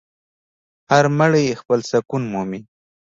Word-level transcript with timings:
هر 0.91 1.05
مړی 1.17 1.45
خپل 1.61 1.79
سکون 1.91 2.21
مومي. 2.31 2.61